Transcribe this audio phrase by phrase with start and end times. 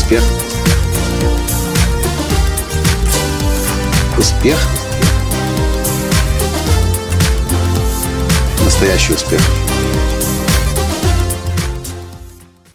[0.00, 0.22] Успех.
[4.18, 4.58] Успех.
[8.64, 9.40] Настоящий успех.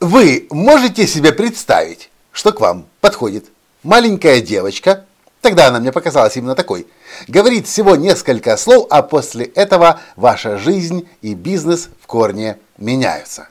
[0.00, 3.46] Вы можете себе представить, что к вам подходит
[3.82, 5.06] маленькая девочка,
[5.40, 6.86] тогда она мне показалась именно такой,
[7.26, 13.48] говорит всего несколько слов, а после этого ваша жизнь и бизнес в корне меняются.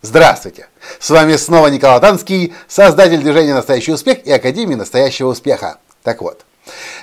[0.00, 0.68] Здравствуйте!
[1.00, 5.78] С вами снова Николай Танский, создатель движения «Настоящий успех» и Академии «Настоящего успеха».
[6.04, 6.44] Так вот,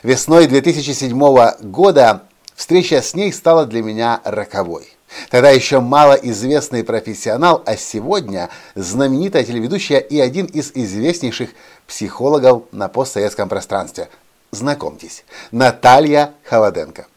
[0.02, 1.20] весной 2007
[1.60, 2.24] года
[2.56, 4.88] встреча с ней стала для меня роковой.
[5.30, 11.50] Тогда еще малоизвестный профессионал, а сегодня знаменитая телеведущая и один из известнейших
[11.88, 14.08] психологов на постсоветском пространстве.
[14.52, 17.08] Знакомьтесь, Наталья Холоденко.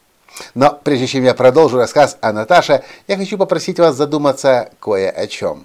[0.54, 5.26] Но прежде чем я продолжу рассказ о Наташе, я хочу попросить вас задуматься кое о
[5.26, 5.64] чем.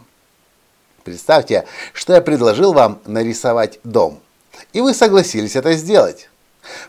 [1.03, 4.19] Представьте, что я предложил вам нарисовать дом,
[4.71, 6.29] и вы согласились это сделать.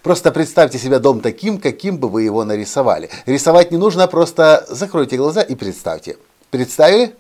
[0.03, 3.11] Просто представьте себе дом таким, каким бы вы его нарисовали.
[3.27, 6.17] Рисовать не нужно, просто закройте глаза и представьте.
[6.51, 7.15] Представили?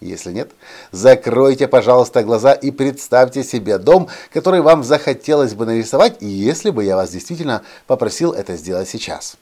[0.00, 0.50] Если нет,
[0.92, 6.96] закройте, пожалуйста, глаза и представьте себе дом, который вам захотелось бы нарисовать, если бы я
[6.96, 9.36] вас действительно попросил это сделать сейчас.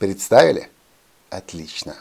[0.00, 0.70] Представили?
[1.28, 1.94] Отлично.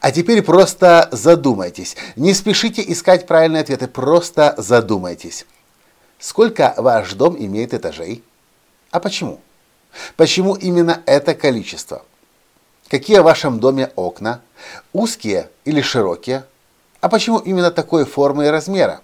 [0.00, 1.96] А теперь просто задумайтесь.
[2.16, 5.46] Не спешите искать правильные ответы, просто задумайтесь.
[6.18, 8.24] Сколько ваш дом имеет этажей?
[8.90, 9.40] А почему?
[10.16, 12.04] Почему именно это количество?
[12.88, 14.40] Какие в вашем доме окна?
[14.92, 16.44] Узкие или широкие?
[17.00, 19.00] А почему именно такой формы и размера?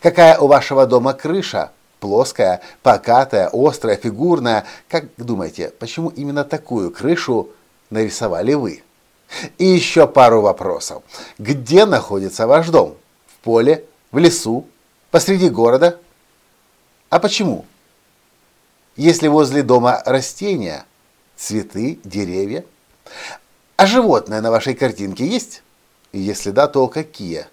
[0.00, 1.72] Какая у вашего дома крыша?
[2.02, 4.64] Плоская, покатая, острая, фигурная.
[4.88, 7.50] Как думаете, почему именно такую крышу
[7.90, 8.82] нарисовали вы?
[9.56, 11.04] И еще пару вопросов.
[11.38, 12.96] Где находится ваш дом?
[13.28, 13.84] В поле?
[14.10, 14.66] В лесу?
[15.12, 16.00] Посреди города?
[17.08, 17.66] А почему?
[18.96, 20.84] Если возле дома растения,
[21.36, 22.64] цветы, деревья?
[23.76, 25.62] А животные на вашей картинке есть?
[26.12, 27.46] Если да, то какие?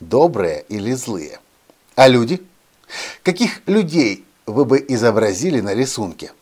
[0.00, 1.40] Добрые или злые?
[1.94, 2.42] А люди?
[3.22, 6.32] Каких людей вы бы изобразили на рисунке?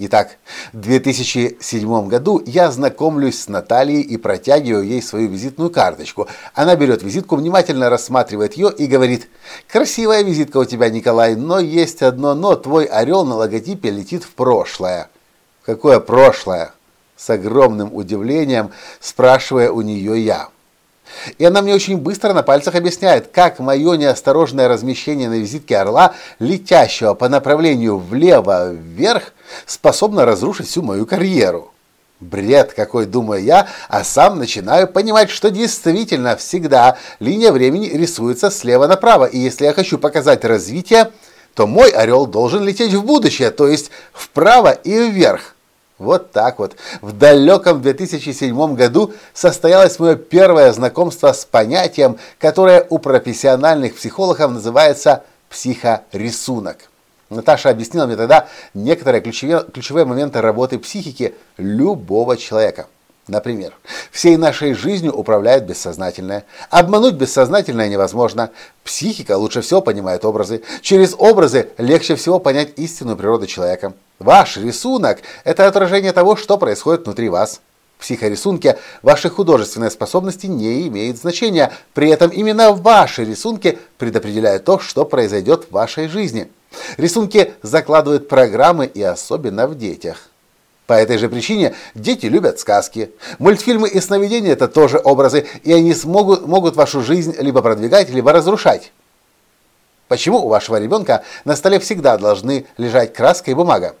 [0.00, 0.38] Итак,
[0.72, 6.26] в 2007 году я знакомлюсь с Натальей и протягиваю ей свою визитную карточку.
[6.52, 9.28] Она берет визитку, внимательно рассматривает ее и говорит,
[9.68, 12.56] «Красивая визитка у тебя, Николай, но есть одно «но».
[12.56, 15.10] Твой орел на логотипе летит в прошлое».
[15.62, 16.72] «Какое прошлое?»
[17.16, 20.48] С огромным удивлением спрашивая у нее я.
[21.38, 26.14] И она мне очень быстро на пальцах объясняет, как мое неосторожное размещение на визитке орла,
[26.38, 29.32] летящего по направлению влево-вверх,
[29.66, 31.70] способно разрушить всю мою карьеру.
[32.20, 38.86] Бред какой, думаю я, а сам начинаю понимать, что действительно всегда линия времени рисуется слева
[38.86, 41.10] направо, и если я хочу показать развитие,
[41.54, 45.53] то мой орел должен лететь в будущее, то есть вправо и вверх.
[45.98, 46.74] Вот так вот.
[47.02, 55.22] В далеком 2007 году состоялось мое первое знакомство с понятием, которое у профессиональных психологов называется
[55.48, 56.90] психорисунок.
[57.30, 62.86] Наташа объяснила мне тогда некоторые ключевые, ключевые моменты работы психики любого человека.
[63.26, 63.72] Например,
[64.10, 66.44] всей нашей жизнью управляет бессознательное.
[66.68, 68.50] Обмануть бессознательное невозможно.
[68.84, 70.62] Психика лучше всего понимает образы.
[70.82, 73.94] Через образы легче всего понять истинную природу человека.
[74.18, 77.62] Ваш рисунок– это отражение того, что происходит внутри вас.
[77.96, 81.72] В психорисунке ваши художественные способности не имеют значения.
[81.94, 86.50] При этом именно ваши рисунки предопределяют то, что произойдет в вашей жизни.
[86.98, 90.28] Рисунки закладывают программы и особенно в детях.
[90.86, 93.10] По этой же причине дети любят сказки.
[93.38, 98.32] Мультфильмы и сновидения– это тоже образы, и они смогут, могут вашу жизнь либо продвигать, либо
[98.32, 98.92] разрушать.
[100.08, 103.96] Почему у вашего ребенка на столе всегда должны лежать краска и бумага?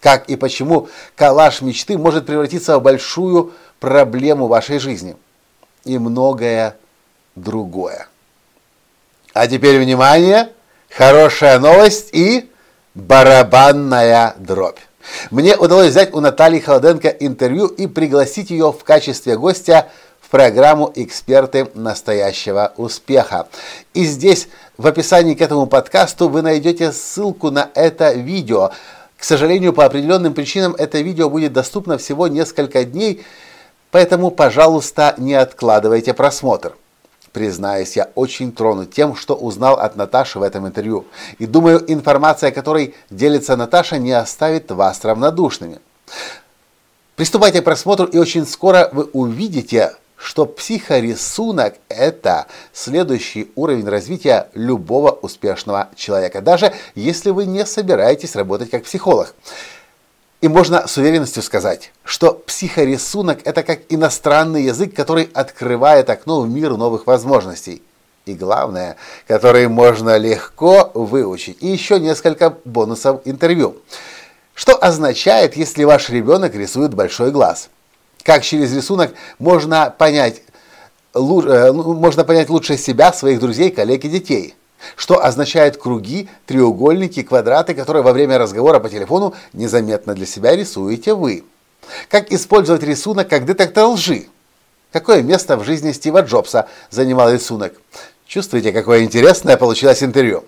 [0.00, 5.16] Как и почему коллаж мечты может превратиться в большую проблему вашей жизни?
[5.84, 6.76] И многое
[7.36, 8.08] другое.
[9.32, 10.50] А теперь внимание,
[10.90, 12.50] хорошая новость и
[12.94, 14.80] барабанная дробь.
[15.30, 19.88] Мне удалось взять у Натальи Холоденко интервью и пригласить ее в качестве гостя
[20.20, 23.48] в программу «Эксперты настоящего успеха».
[23.94, 28.70] И здесь в описании к этому подкасту вы найдете ссылку на это видео.
[29.16, 33.24] К сожалению, по определенным причинам это видео будет доступно всего несколько дней,
[33.90, 36.74] поэтому, пожалуйста, не откладывайте просмотр.
[37.32, 41.06] Признаюсь, я очень тронут тем, что узнал от Наташи в этом интервью.
[41.38, 45.78] И думаю, информация, которой делится Наташа, не оставит вас равнодушными.
[47.16, 55.10] Приступайте к просмотру, и очень скоро вы увидите, что психорисунок– это следующий уровень развития любого
[55.10, 59.34] успешного человека, даже если вы не собираетесь работать как психолог.
[60.40, 66.48] И можно с уверенностью сказать, что психорисунок– это как иностранный язык, который открывает окно в
[66.48, 67.82] мир новых возможностей.
[68.24, 68.96] И главное,
[69.26, 71.56] который можно легко выучить.
[71.60, 73.78] И еще несколько бонусов интервью.
[74.54, 77.68] Что означает, если ваш ребенок рисует большой глаз?
[78.22, 80.42] Как через рисунок можно понять,
[81.14, 84.54] э, можно понять лучше себя, своих друзей, коллег и детей?
[84.96, 91.14] Что означают круги, треугольники, квадраты, которые во время разговора по телефону незаметно для себя рисуете
[91.14, 91.44] вы?
[92.08, 94.26] Как использовать рисунок как детектор лжи?
[94.92, 97.74] Какое место в жизни Стива Джобса занимал рисунок?
[98.26, 100.44] Чувствуете, какое интересное получилось интервью?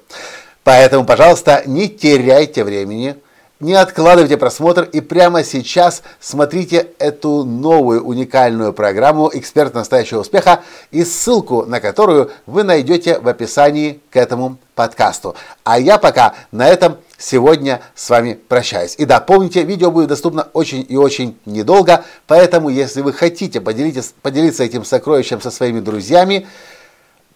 [0.64, 3.16] Поэтому, пожалуйста, не теряйте времени–
[3.60, 11.04] не откладывайте просмотр и прямо сейчас смотрите эту новую уникальную программу «Эксперт настоящего успеха» и
[11.04, 15.36] ссылку на которую вы найдете в описании к этому подкасту.
[15.62, 18.94] А я пока на этом сегодня с вами прощаюсь.
[18.96, 24.64] И да, помните, видео будет доступно очень и очень недолго, поэтому если вы хотите поделиться,
[24.64, 26.46] этим сокровищем со своими друзьями,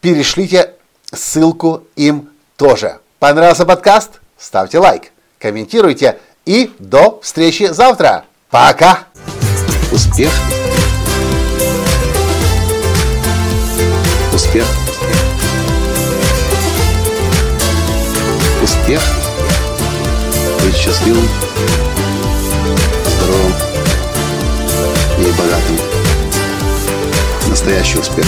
[0.00, 0.72] перешлите
[1.12, 2.98] ссылку им тоже.
[3.18, 4.20] Понравился подкаст?
[4.38, 5.13] Ставьте лайк
[5.44, 8.24] комментируйте и до встречи завтра.
[8.48, 9.00] Пока!
[9.92, 10.32] Успех!
[14.32, 14.64] Успех!
[18.62, 19.02] Успех!
[20.62, 21.28] Быть счастливым,
[23.06, 23.52] здоровым
[25.18, 25.78] и богатым.
[27.50, 28.24] Настоящий успех!